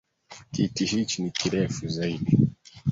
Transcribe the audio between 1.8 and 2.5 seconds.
zaidi